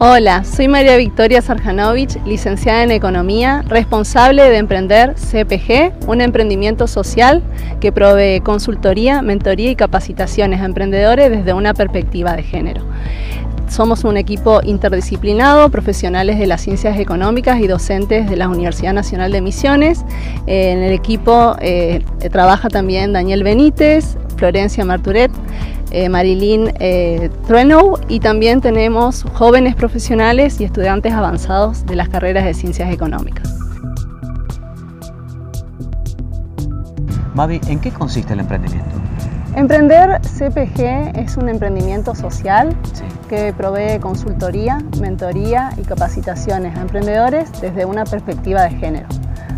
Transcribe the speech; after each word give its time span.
Hola, 0.00 0.42
soy 0.44 0.66
María 0.66 0.96
Victoria 0.96 1.40
Sarjanovich, 1.40 2.18
licenciada 2.26 2.82
en 2.82 2.90
Economía, 2.90 3.62
responsable 3.68 4.42
de 4.42 4.56
emprender 4.56 5.14
CPG, 5.14 6.08
un 6.08 6.20
emprendimiento 6.20 6.88
social 6.88 7.42
que 7.80 7.92
provee 7.92 8.40
consultoría, 8.40 9.22
mentoría 9.22 9.70
y 9.70 9.76
capacitaciones 9.76 10.60
a 10.60 10.64
emprendedores 10.64 11.30
desde 11.30 11.52
una 11.52 11.74
perspectiva 11.74 12.34
de 12.34 12.42
género. 12.42 12.82
Somos 13.68 14.04
un 14.04 14.16
equipo 14.16 14.60
interdisciplinado, 14.64 15.70
profesionales 15.70 16.38
de 16.38 16.46
las 16.48 16.60
ciencias 16.60 16.98
económicas 16.98 17.60
y 17.60 17.66
docentes 17.66 18.28
de 18.28 18.36
la 18.36 18.48
Universidad 18.48 18.92
Nacional 18.92 19.32
de 19.32 19.40
Misiones. 19.40 20.04
En 20.46 20.82
el 20.82 20.92
equipo 20.92 21.56
eh, 21.60 22.02
trabaja 22.30 22.68
también 22.68 23.12
Daniel 23.12 23.42
Benítez, 23.42 24.16
Florencia 24.36 24.84
Marturet, 24.84 25.30
eh, 25.94 26.08
Marilyn 26.08 26.72
eh, 26.80 27.30
Trueno 27.46 27.94
y 28.08 28.18
también 28.18 28.60
tenemos 28.60 29.22
jóvenes 29.34 29.76
profesionales 29.76 30.60
y 30.60 30.64
estudiantes 30.64 31.12
avanzados 31.12 31.86
de 31.86 31.94
las 31.94 32.08
carreras 32.08 32.44
de 32.44 32.52
ciencias 32.52 32.92
económicas. 32.92 33.48
Mavi, 37.34 37.60
¿en 37.68 37.78
qué 37.78 37.92
consiste 37.92 38.32
el 38.32 38.40
emprendimiento? 38.40 38.90
Emprender 39.54 40.20
CPG 40.22 41.16
es 41.16 41.36
un 41.36 41.48
emprendimiento 41.48 42.16
social 42.16 42.76
que 43.28 43.52
provee 43.52 44.00
consultoría, 44.00 44.80
mentoría 45.00 45.70
y 45.76 45.82
capacitaciones 45.82 46.76
a 46.76 46.80
emprendedores 46.80 47.52
desde 47.60 47.84
una 47.84 48.04
perspectiva 48.04 48.64
de 48.64 48.70
género. 48.70 49.06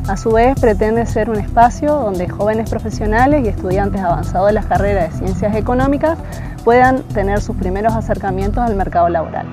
A 0.09 0.16
su 0.16 0.30
vez, 0.30 0.55
pretende 0.60 1.05
ser 1.05 1.30
un 1.30 1.37
espacio 1.37 1.92
donde 1.92 2.28
jóvenes 2.28 2.70
profesionales 2.70 3.45
y 3.45 3.48
estudiantes 3.48 4.01
avanzados 4.01 4.46
de 4.46 4.52
las 4.52 4.66
carreras 4.66 5.10
de 5.10 5.19
ciencias 5.19 5.56
económicas 5.56 6.16
puedan 6.62 7.02
tener 7.02 7.41
sus 7.41 7.56
primeros 7.56 7.92
acercamientos 7.92 8.62
al 8.62 8.77
mercado 8.77 9.09
laboral. 9.09 9.48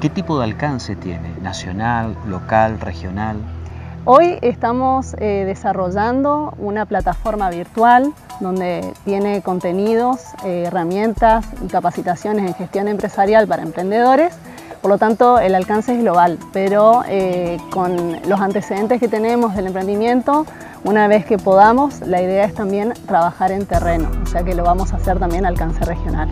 ¿Qué 0.00 0.08
tipo 0.08 0.38
de 0.38 0.44
alcance 0.44 0.96
tiene? 0.96 1.34
¿Nacional, 1.42 2.16
local, 2.26 2.80
regional? 2.80 3.36
Hoy 4.06 4.38
estamos 4.40 5.14
eh, 5.18 5.44
desarrollando 5.44 6.54
una 6.58 6.86
plataforma 6.86 7.50
virtual 7.50 8.14
donde 8.40 8.94
tiene 9.04 9.42
contenidos, 9.42 10.22
eh, 10.46 10.64
herramientas 10.68 11.44
y 11.62 11.66
capacitaciones 11.66 12.46
en 12.46 12.54
gestión 12.54 12.88
empresarial 12.88 13.46
para 13.46 13.62
emprendedores 13.62 14.34
por 14.86 14.92
lo 14.92 14.98
tanto, 14.98 15.40
el 15.40 15.56
alcance 15.56 15.92
es 15.92 15.98
global, 16.00 16.38
pero 16.52 17.02
eh, 17.08 17.56
con 17.72 18.20
los 18.28 18.40
antecedentes 18.40 19.00
que 19.00 19.08
tenemos 19.08 19.56
del 19.56 19.66
emprendimiento, 19.66 20.46
una 20.84 21.08
vez 21.08 21.24
que 21.24 21.38
podamos, 21.38 22.02
la 22.02 22.22
idea 22.22 22.44
es 22.44 22.54
también 22.54 22.94
trabajar 23.04 23.50
en 23.50 23.66
terreno, 23.66 24.08
o 24.22 24.26
sea 24.26 24.44
que 24.44 24.54
lo 24.54 24.62
vamos 24.62 24.92
a 24.92 24.98
hacer 24.98 25.18
también 25.18 25.44
a 25.44 25.48
alcance 25.48 25.84
regional. 25.84 26.28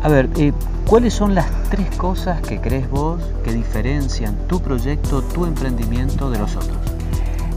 A 0.00 0.08
ver, 0.08 0.28
eh, 0.36 0.52
¿cuáles 0.86 1.12
son 1.12 1.34
las 1.34 1.46
tres 1.70 1.90
cosas 1.96 2.40
que 2.40 2.60
crees 2.60 2.88
vos 2.88 3.20
que 3.42 3.50
diferencian 3.50 4.36
tu 4.46 4.60
proyecto, 4.60 5.20
tu 5.20 5.44
emprendimiento 5.44 6.30
de 6.30 6.38
los 6.38 6.54
otros? 6.54 6.78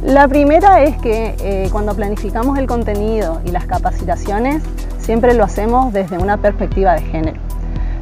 La 0.02 0.28
primera 0.28 0.82
es 0.82 0.98
que 1.04 1.36
eh, 1.40 1.70
cuando 1.72 1.94
planificamos 1.94 2.58
el 2.58 2.66
contenido 2.66 3.44
y 3.46 3.52
las 3.52 3.68
capacitaciones, 3.68 4.64
siempre 4.98 5.36
lo 5.36 5.44
hacemos 5.44 5.94
desde 5.94 6.18
una 6.18 6.38
perspectiva 6.38 6.96
de 6.96 7.02
género. 7.04 7.45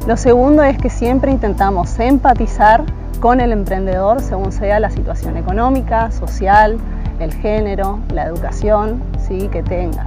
Lo 0.06 0.18
segundo 0.18 0.62
es 0.62 0.76
que 0.76 0.90
siempre 0.90 1.30
intentamos 1.30 1.98
empatizar 1.98 2.84
con 3.20 3.40
el 3.40 3.52
emprendedor 3.52 4.20
según 4.20 4.52
sea 4.52 4.78
la 4.78 4.90
situación 4.90 5.38
económica, 5.38 6.10
social, 6.10 6.76
el 7.20 7.32
género, 7.32 8.00
la 8.12 8.24
educación 8.24 9.02
¿sí? 9.26 9.48
que 9.48 9.62
tenga. 9.62 10.06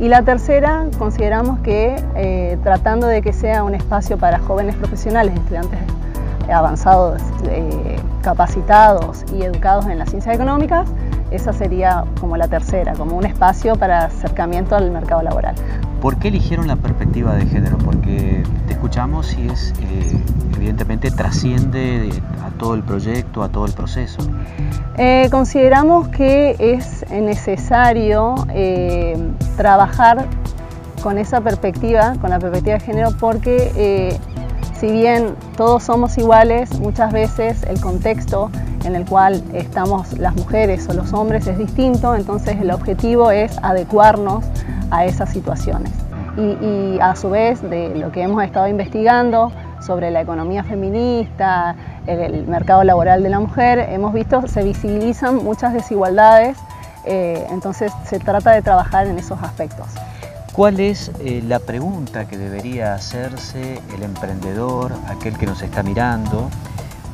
Y 0.00 0.08
la 0.08 0.20
tercera, 0.20 0.84
consideramos 0.98 1.60
que 1.60 1.96
eh, 2.14 2.58
tratando 2.62 3.06
de 3.06 3.22
que 3.22 3.32
sea 3.32 3.64
un 3.64 3.74
espacio 3.74 4.18
para 4.18 4.38
jóvenes 4.38 4.76
profesionales, 4.76 5.34
estudiantes 5.34 5.78
avanzados, 6.52 7.22
eh, 7.44 7.96
capacitados 8.20 9.24
y 9.32 9.44
educados 9.44 9.86
en 9.86 9.98
las 9.98 10.10
ciencias 10.10 10.34
económicas, 10.34 10.86
esa 11.30 11.54
sería 11.54 12.04
como 12.20 12.36
la 12.36 12.48
tercera, 12.48 12.92
como 12.92 13.16
un 13.16 13.24
espacio 13.24 13.76
para 13.76 14.04
acercamiento 14.04 14.76
al 14.76 14.90
mercado 14.90 15.22
laboral. 15.22 15.54
¿Por 16.00 16.18
qué 16.18 16.28
eligieron 16.28 16.68
la 16.68 16.76
perspectiva 16.76 17.34
de 17.34 17.46
género? 17.46 17.76
Porque 17.78 18.44
te 18.68 18.72
escuchamos 18.72 19.36
y 19.36 19.48
es, 19.48 19.74
eh, 19.80 20.16
evidentemente, 20.56 21.10
trasciende 21.10 22.10
a 22.44 22.50
todo 22.56 22.74
el 22.74 22.84
proyecto, 22.84 23.42
a 23.42 23.48
todo 23.48 23.66
el 23.66 23.72
proceso. 23.72 24.20
Eh, 24.96 25.26
consideramos 25.30 26.08
que 26.08 26.54
es 26.60 27.04
necesario 27.10 28.36
eh, 28.54 29.16
trabajar 29.56 30.26
con 31.02 31.18
esa 31.18 31.40
perspectiva, 31.40 32.14
con 32.20 32.30
la 32.30 32.38
perspectiva 32.38 32.74
de 32.74 32.80
género, 32.80 33.10
porque 33.18 34.18
si 34.78 34.92
bien 34.92 35.34
todos 35.56 35.82
somos 35.82 36.16
iguales, 36.18 36.78
muchas 36.78 37.12
veces 37.12 37.64
el 37.64 37.80
contexto 37.80 38.50
en 38.84 38.94
el 38.94 39.04
cual 39.04 39.42
estamos 39.52 40.16
las 40.18 40.36
mujeres 40.36 40.88
o 40.88 40.92
los 40.94 41.12
hombres 41.12 41.48
es 41.48 41.58
distinto, 41.58 42.14
entonces 42.14 42.60
el 42.60 42.70
objetivo 42.70 43.32
es 43.32 43.58
adecuarnos 43.62 44.44
a 44.90 45.04
esas 45.04 45.30
situaciones. 45.30 45.92
Y, 46.36 46.98
a 47.00 47.16
su 47.16 47.30
vez 47.30 47.60
de 47.62 47.96
lo 47.96 48.12
que 48.12 48.22
hemos 48.22 48.42
estado 48.44 48.68
investigando 48.68 49.50
sobre 49.84 50.10
la 50.10 50.20
economía 50.20 50.62
feminista, 50.62 51.74
el, 52.06 52.46
mercado 52.46 52.84
laboral 52.84 53.22
de 53.22 53.28
la 53.28 53.40
mujer, 53.40 53.78
hemos 53.90 54.12
visto 54.12 54.46
se 54.46 54.62
visibilizan 54.62 55.36
muchas 55.36 55.72
desigualdades, 55.72 56.56
eh, 57.04 57.44
entonces 57.50 57.92
se 58.04 58.18
trata 58.20 58.52
de 58.52 58.62
trabajar 58.62 59.06
en 59.06 59.18
esos 59.18 59.42
aspectos. 59.42 59.86
¿Cuál 60.52 60.80
es 60.80 61.10
eh, 61.20 61.42
la 61.46 61.60
pregunta 61.60 62.26
que 62.26 62.36
debería 62.36 62.94
hacerse 62.94 63.80
el 63.94 64.02
emprendedor, 64.02 64.92
aquel 65.08 65.36
que 65.38 65.46
nos 65.46 65.62
está 65.62 65.82
mirando, 65.82 66.50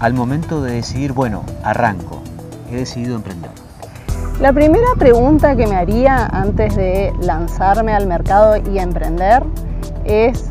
al 0.01 0.15
momento 0.15 0.63
de 0.63 0.73
decidir, 0.73 1.13
bueno, 1.13 1.45
arranco, 1.63 2.23
he 2.71 2.77
decidido 2.77 3.17
emprender? 3.17 3.64
La 4.41 4.53
primera 4.53 4.89
pregunta 4.99 5.55
que 5.55 5.67
me 5.67 5.77
haría 5.77 6.27
antes 6.27 6.75
de 6.75 7.13
lanzarme 7.21 7.93
al 7.93 8.09
mercado 8.09 8.57
y 8.57 8.81
emprender 8.81 9.45
es 10.05 10.51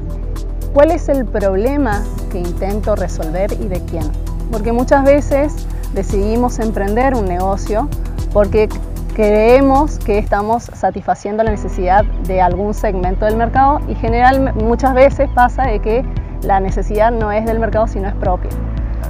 ¿cuál 0.73 0.91
es 0.91 1.09
el 1.09 1.25
problema 1.25 2.01
que 2.31 2.39
intento 2.39 2.95
resolver 2.95 3.51
y 3.51 3.67
de 3.67 3.81
quién? 3.81 4.05
Porque 4.51 4.72
muchas 4.72 5.03
veces 5.03 5.67
decidimos 5.93 6.59
emprender 6.59 7.13
un 7.13 7.25
negocio 7.25 7.89
porque 8.31 8.69
creemos 9.16 9.99
que 9.99 10.17
estamos 10.17 10.63
satisfaciendo 10.63 11.43
la 11.43 11.51
necesidad 11.51 12.05
de 12.25 12.41
algún 12.41 12.73
segmento 12.73 13.25
del 13.25 13.35
mercado 13.35 13.81
y 13.89 13.95
general 13.95 14.53
muchas 14.55 14.93
veces 14.93 15.29
pasa 15.35 15.63
de 15.63 15.79
que 15.79 16.05
la 16.41 16.61
necesidad 16.61 17.11
no 17.11 17.33
es 17.33 17.45
del 17.45 17.59
mercado 17.59 17.88
sino 17.88 18.07
es 18.07 18.16
propia. 18.16 18.49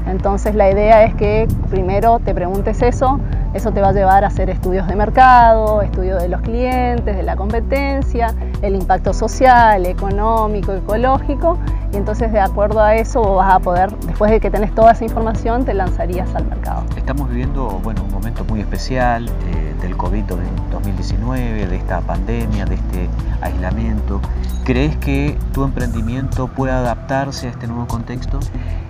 Entonces 0.07 0.55
la 0.55 0.69
idea 0.71 1.03
es 1.03 1.13
que 1.13 1.47
primero 1.69 2.19
te 2.19 2.33
preguntes 2.33 2.81
eso, 2.81 3.19
eso 3.53 3.71
te 3.71 3.81
va 3.81 3.89
a 3.89 3.93
llevar 3.93 4.23
a 4.23 4.27
hacer 4.27 4.49
estudios 4.49 4.87
de 4.87 4.95
mercado, 4.95 5.81
estudios 5.81 6.21
de 6.21 6.29
los 6.29 6.41
clientes, 6.41 7.15
de 7.15 7.23
la 7.23 7.35
competencia, 7.35 8.33
el 8.61 8.75
impacto 8.75 9.13
social, 9.13 9.85
económico, 9.85 10.73
ecológico, 10.73 11.57
y 11.93 11.97
entonces 11.97 12.31
de 12.31 12.39
acuerdo 12.39 12.81
a 12.81 12.95
eso 12.95 13.35
vas 13.35 13.53
a 13.53 13.59
poder, 13.59 13.95
después 13.99 14.31
de 14.31 14.39
que 14.39 14.49
tenés 14.49 14.73
toda 14.73 14.91
esa 14.91 15.03
información, 15.03 15.63
te 15.63 15.73
lanzarías 15.73 16.33
al 16.35 16.45
mercado. 16.45 16.83
Estamos 16.97 17.29
viviendo 17.29 17.67
bueno, 17.83 18.03
un 18.03 18.11
momento 18.11 18.43
muy 18.45 18.61
especial 18.61 19.29
eh, 19.29 19.75
del 19.81 19.95
COVID-2019, 19.95 21.67
de 21.67 21.75
esta 21.75 22.01
pandemia, 22.01 22.65
de 22.65 22.75
este 22.75 23.09
aislamiento. 23.41 24.19
¿Crees 24.63 24.95
que 24.97 25.37
tu 25.53 25.63
emprendimiento 25.63 26.47
puede 26.47 26.71
adaptarse 26.71 27.47
a 27.47 27.49
este 27.51 27.67
nuevo 27.67 27.85
contexto? 27.85 28.39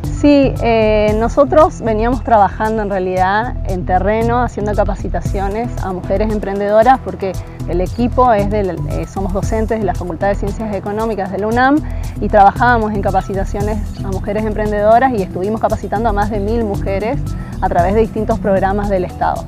Sí, 0.03 0.53
eh, 0.61 1.15
nosotros 1.19 1.81
veníamos 1.81 2.23
trabajando 2.23 2.83
en 2.83 2.89
realidad 2.89 3.55
en 3.65 3.85
terreno, 3.85 4.41
haciendo 4.41 4.73
capacitaciones 4.75 5.69
a 5.83 5.91
mujeres 5.91 6.31
emprendedoras, 6.31 6.99
porque 6.99 7.33
el 7.67 7.81
equipo 7.81 8.31
es 8.33 8.49
de, 8.49 8.61
eh, 8.61 9.07
somos 9.07 9.33
docentes 9.33 9.79
de 9.79 9.85
la 9.85 9.95
Facultad 9.95 10.27
de 10.27 10.35
Ciencias 10.35 10.75
Económicas 10.75 11.31
de 11.31 11.39
la 11.39 11.47
UNAM 11.47 11.77
y 12.21 12.27
trabajábamos 12.27 12.92
en 12.93 13.01
capacitaciones 13.01 13.79
a 14.03 14.09
mujeres 14.09 14.45
emprendedoras 14.45 15.11
y 15.13 15.21
estuvimos 15.21 15.59
capacitando 15.59 16.09
a 16.09 16.13
más 16.13 16.29
de 16.29 16.39
mil 16.39 16.63
mujeres 16.63 17.19
a 17.61 17.69
través 17.69 17.93
de 17.93 18.01
distintos 18.01 18.39
programas 18.39 18.89
del 18.89 19.05
Estado. 19.05 19.45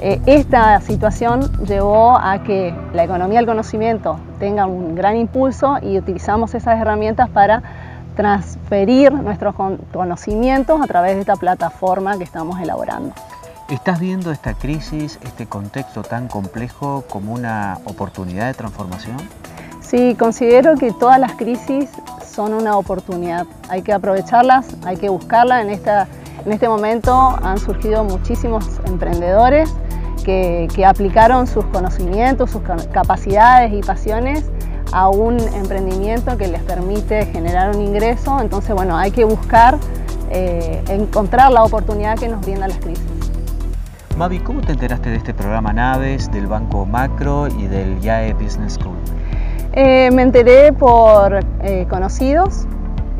Eh, 0.00 0.20
esta 0.26 0.80
situación 0.80 1.50
llevó 1.66 2.16
a 2.16 2.42
que 2.42 2.74
la 2.94 3.04
economía 3.04 3.38
del 3.38 3.46
conocimiento 3.46 4.18
tenga 4.38 4.66
un 4.66 4.94
gran 4.94 5.16
impulso 5.16 5.78
y 5.82 5.98
utilizamos 5.98 6.54
esas 6.54 6.80
herramientas 6.80 7.28
para 7.28 7.62
transferir 8.16 9.12
nuestros 9.12 9.54
conocimientos 9.92 10.80
a 10.80 10.86
través 10.86 11.14
de 11.14 11.20
esta 11.20 11.36
plataforma 11.36 12.16
que 12.16 12.24
estamos 12.24 12.60
elaborando. 12.60 13.12
¿Estás 13.68 14.00
viendo 14.00 14.32
esta 14.32 14.54
crisis, 14.54 15.18
este 15.22 15.46
contexto 15.46 16.02
tan 16.02 16.28
complejo 16.28 17.04
como 17.08 17.34
una 17.34 17.78
oportunidad 17.84 18.46
de 18.46 18.54
transformación? 18.54 19.16
Sí, 19.80 20.16
considero 20.18 20.76
que 20.76 20.92
todas 20.92 21.20
las 21.20 21.32
crisis 21.32 21.90
son 22.40 22.54
una 22.54 22.78
oportunidad. 22.78 23.46
Hay 23.68 23.82
que 23.82 23.92
aprovecharlas, 23.92 24.66
hay 24.86 24.96
que 24.96 25.10
buscarlas. 25.10 25.62
En, 25.62 25.68
esta, 25.68 26.08
en 26.46 26.52
este 26.52 26.70
momento 26.70 27.36
han 27.42 27.58
surgido 27.58 28.02
muchísimos 28.02 28.64
emprendedores 28.86 29.70
que, 30.24 30.66
que 30.74 30.86
aplicaron 30.86 31.46
sus 31.46 31.66
conocimientos, 31.66 32.50
sus 32.50 32.62
capacidades 32.92 33.74
y 33.74 33.82
pasiones 33.82 34.50
a 34.90 35.10
un 35.10 35.38
emprendimiento 35.38 36.38
que 36.38 36.48
les 36.48 36.62
permite 36.62 37.26
generar 37.26 37.76
un 37.76 37.82
ingreso. 37.82 38.40
Entonces, 38.40 38.74
bueno, 38.74 38.96
hay 38.96 39.10
que 39.10 39.26
buscar 39.26 39.76
eh, 40.30 40.82
encontrar 40.88 41.52
la 41.52 41.62
oportunidad 41.62 42.18
que 42.18 42.28
nos 42.28 42.40
brinda 42.40 42.68
las 42.68 42.78
crisis. 42.78 43.04
Mavi, 44.16 44.38
¿cómo 44.38 44.62
te 44.62 44.72
enteraste 44.72 45.10
de 45.10 45.16
este 45.16 45.34
programa 45.34 45.74
Naves, 45.74 46.32
del 46.32 46.46
Banco 46.46 46.86
Macro 46.86 47.48
y 47.48 47.66
del 47.66 48.00
YAE 48.00 48.32
Business 48.32 48.78
School? 48.80 48.96
Eh, 49.72 50.10
me 50.12 50.22
enteré 50.22 50.72
por 50.72 51.38
eh, 51.62 51.86
conocidos 51.88 52.66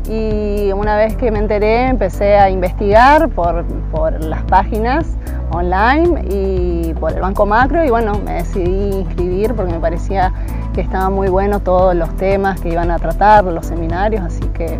y 0.09 0.71
una 0.73 0.97
vez 0.97 1.15
que 1.15 1.31
me 1.31 1.39
enteré 1.39 1.87
empecé 1.87 2.35
a 2.35 2.49
investigar 2.49 3.29
por, 3.29 3.63
por, 3.91 4.21
las 4.23 4.43
páginas 4.43 5.05
online 5.51 6.25
y 6.29 6.93
por 6.95 7.13
el 7.13 7.21
Banco 7.21 7.45
Macro 7.45 7.85
y 7.85 7.89
bueno, 7.89 8.19
me 8.25 8.33
decidí 8.33 8.97
inscribir 8.97 9.53
porque 9.53 9.71
me 9.71 9.79
parecía 9.79 10.33
que 10.73 10.81
estaba 10.81 11.09
muy 11.09 11.29
bueno 11.29 11.61
todos 11.61 11.95
los 11.95 12.13
temas 12.17 12.59
que 12.59 12.69
iban 12.69 12.91
a 12.91 12.99
tratar, 12.99 13.43
los 13.45 13.65
seminarios, 13.65 14.23
así 14.23 14.41
que 14.53 14.77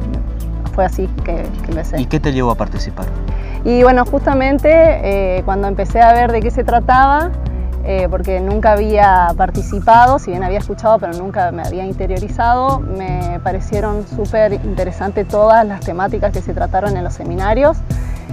fue 0.73 0.85
así 0.85 1.07
que, 1.23 1.44
que 1.63 1.69
empecé. 1.69 2.01
¿Y 2.01 2.06
qué 2.06 2.19
te 2.19 2.33
llevó 2.33 2.51
a 2.51 2.56
participar? 2.56 3.06
Y 3.63 3.83
bueno, 3.83 4.06
justamente 4.06 4.69
eh, 4.73 5.44
cuando 5.45 5.68
empecé 5.68 6.01
a 6.01 6.13
ver 6.13 6.31
de 6.31 6.41
qué 6.41 6.50
se 6.50 6.63
trataba, 6.63 7.31
eh, 7.83 8.07
porque 8.10 8.39
nunca 8.39 8.74
había 8.74 9.33
participado, 9.36 10.19
si 10.19 10.31
bien 10.31 10.44
había 10.44 10.60
escuchado, 10.60 11.00
pero 11.00 11.13
nunca 11.13 11.51
me 11.51 11.63
había 11.63 11.86
interiorizado, 11.86 12.80
me 12.80 13.39
parecieron 13.44 14.06
súper 14.07 14.54
interesantes 14.54 15.28
todas 15.28 15.66
las 15.66 15.81
temáticas 15.81 16.31
que 16.31 16.42
se 16.42 16.54
trataron 16.54 16.95
en 16.95 17.04
los 17.04 17.13
seminarios, 17.13 17.78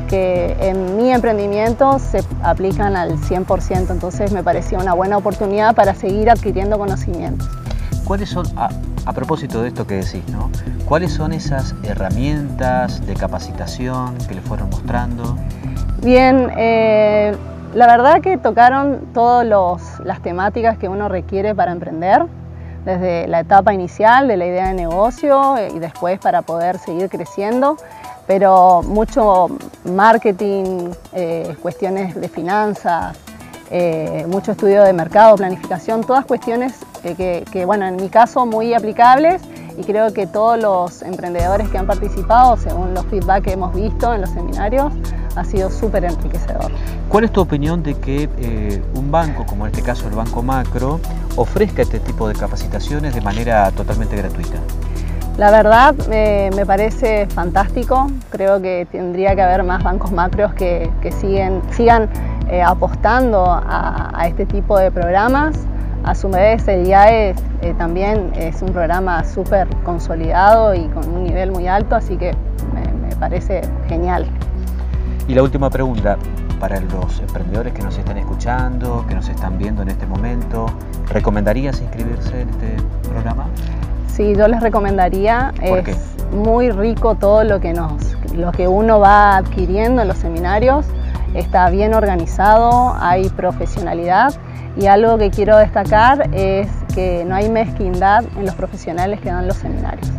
que 0.09 0.57
en 0.61 0.97
mi 0.97 1.13
emprendimiento 1.13 1.99
se 1.99 2.23
aplican 2.43 2.97
al 2.97 3.19
100%, 3.19 3.91
entonces 3.91 4.33
me 4.33 4.43
parecía 4.43 4.79
una 4.79 4.95
buena 4.95 5.17
oportunidad 5.17 5.75
para 5.75 5.95
seguir 5.95 6.31
adquiriendo 6.31 6.79
conocimientos. 6.79 7.49
¿Cuáles 8.05 8.31
son, 8.31 8.47
a, 8.57 9.13
propósito 9.13 9.63
de 9.63 9.69
esto 9.69 9.87
que 9.87 9.97
decís, 9.97 10.23
¿no? 10.31 10.51
¿cuáles 10.87 11.13
son 11.13 11.33
esas 11.33 11.75
herramientas 11.83 13.07
de 13.07 13.15
capacitación 13.15 14.17
que 14.27 14.35
le 14.35 14.41
fueron 14.41 14.71
mostrando? 14.71 15.37
Bien, 16.03 16.51
eh, 16.57 17.35
la 17.79 17.87
verdad 17.87 18.21
que 18.21 18.37
tocaron 18.39 19.13
todas 19.15 19.47
las 20.05 20.21
temáticas 20.21 20.79
que 20.79 20.89
uno 20.89 21.09
requiere 21.09 21.55
para 21.55 21.71
emprender, 21.71 22.25
desde 22.85 23.29
la 23.29 23.39
etapa 23.39 23.73
inicial 23.73 24.27
de 24.27 24.37
la 24.37 24.47
idea 24.47 24.67
de 24.67 24.75
negocio 24.75 25.55
y 25.73 25.79
después 25.79 26.19
para 26.19 26.43
poder 26.43 26.79
seguir 26.79 27.09
creciendo, 27.09 27.77
pero 28.27 28.83
mucho 28.83 29.47
marketing, 29.85 30.91
eh, 31.13 31.55
cuestiones 31.63 32.17
de 32.21 32.29
finanzas, 32.29 33.17
eh, 33.71 34.27
mucho 34.29 34.53
estudio 34.53 34.83
de 34.83 34.93
mercado, 34.93 35.37
planificación, 35.37 36.01
todas 36.01 36.25
cuestiones 36.25 36.81
que, 37.03 37.63
bueno, 37.65 37.87
en 37.87 37.95
mi 37.95 38.09
caso 38.09 38.45
muy 38.45 38.75
aplicables 38.75 39.41
y 39.77 39.85
creo 39.85 40.13
que 40.13 40.27
todos 40.27 40.59
los 40.59 41.03
emprendedores 41.03 41.69
que 41.69 41.79
han 41.79 41.87
participado, 41.87 42.57
según 42.57 42.93
los 42.93 43.07
feedback 43.07 43.45
que 43.45 43.53
hemos 43.53 43.73
visto 43.73 44.13
en 44.13 44.23
los 44.23 44.31
seminarios, 44.31 44.93
ha 45.39 45.45
sido 45.45 45.71
súper 45.71 46.05
enriquecedor. 46.05 46.71
¿Cuál 47.09 47.25
es 47.25 47.33
tu 47.33 47.41
opinión 47.41 47.83
de 47.83 47.95
que 47.95 48.29
eh, 48.39 48.83
un 48.95 49.11
banco, 49.11 49.47
como 49.47 49.67
en 49.67 49.73
este 49.73 49.83
caso 49.83 50.09
el 50.09 50.15
Banco 50.15 50.43
Macro, 50.43 51.01
ofrezca 51.37 51.83
este 51.83 52.01
tipo 52.01 52.29
de 52.29 52.35
capacitaciones 52.35 53.15
de 53.15 53.21
manera 53.21 53.71
totalmente 53.71 54.17
gratuita? 54.17 54.59
La 55.39 55.53
verdad 55.53 55.95
me 56.09 56.67
parece 56.67 57.27
fantástico, 57.29 58.11
creo 58.29 58.61
que 58.61 58.89
tendría 58.91 59.37
que 59.37 59.43
haber 59.43 59.63
más 59.63 59.85
bancos 59.85 60.11
macros 60.11 60.53
que, 60.55 60.91
siguen, 61.21 61.63
sigan 61.71 62.09
eh, 62.51 62.61
apostando 62.61 63.45
a, 63.49 64.21
este 64.27 64.47
tipo 64.47 64.77
de 64.77 64.91
programas. 64.91 65.55
A 66.03 66.17
su 66.17 66.29
vez, 66.29 66.67
el 66.67 66.89
IAE 66.89 67.37
eh, 67.63 67.75
también 67.79 68.33
es 68.35 68.63
un 68.63 68.73
programa 68.73 69.25
súper 69.25 69.69
consolidado 69.85 70.75
y 70.75 70.89
con 70.89 71.09
un 71.09 71.23
nivel 71.23 71.53
muy 71.53 71.69
alto, 71.69 71.95
así 71.95 72.17
que 72.17 72.33
me, 72.75 73.15
parece 73.15 73.63
genial. 73.89 74.27
Y 75.29 75.35
la 75.35 75.43
última 75.43 75.69
pregunta, 75.69 76.17
para 76.59 76.81
los 76.81 77.21
emprendedores 77.21 77.75
que 77.75 77.83
nos 77.83 77.99
están 77.99 78.17
escuchando, 78.17 79.05
que 79.07 79.15
nos 79.15 79.29
están 79.29 79.59
viendo 79.59 79.83
en 79.83 79.89
este 79.89 80.07
momento, 80.07 80.65
¿recomendarías 81.11 81.83
inscribirse 81.83 82.41
en 82.41 82.49
este 82.49 82.77
programa? 83.11 83.45
Sí, 84.07 84.35
yo 84.35 84.49
les 84.49 84.63
recomendaría. 84.63 85.53
es 85.61 86.17
muy 86.33 86.71
rico 86.71 87.15
todo 87.15 87.45
lo 87.45 87.61
que, 87.61 87.75
nos, 87.75 88.17
lo 88.35 88.53
que 88.53 88.69
uno 88.69 89.01
va 89.01 89.37
adquiriendo 89.37 90.01
en 90.01 90.09
los 90.09 90.17
seminarios. 90.17 90.87
Está 91.35 91.69
bien 91.69 91.93
organizado, 91.93 92.97
hay 92.99 93.29
profesionalidad 93.29 94.33
y 94.79 94.87
algo 94.87 95.19
que 95.19 95.29
quiero 95.29 95.59
destacar 95.59 96.31
es 96.33 96.69
que 96.95 97.27
no 97.27 97.35
hay 97.35 97.51
mezquindad 97.51 98.25
en 98.39 98.47
los 98.47 98.55
profesionales 98.55 99.21
que 99.21 99.29
dan 99.29 99.47
los 99.47 99.59
seminarios. 99.59 100.11